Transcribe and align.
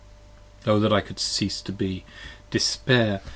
O 0.65 0.79
that 0.79 0.91
I 0.91 0.99
could 1.01 1.19
cease 1.19 1.61
to 1.61 1.71
be! 1.71 2.05
Despair! 2.49 3.21